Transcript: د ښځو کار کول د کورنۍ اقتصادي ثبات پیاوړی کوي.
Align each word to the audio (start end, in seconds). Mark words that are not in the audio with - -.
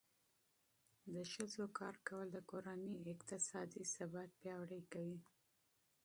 د 1.13 1.15
ښځو 1.33 1.63
کار 1.79 1.95
کول 2.07 2.27
د 2.31 2.37
کورنۍ 2.51 2.93
اقتصادي 3.13 3.83
ثبات 3.95 4.29
پیاوړی 4.41 4.81
کوي. 4.91 5.19